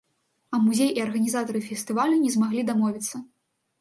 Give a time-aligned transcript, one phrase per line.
[0.53, 3.15] А музей і арганізатары фестывалю не змаглі дамовіцца.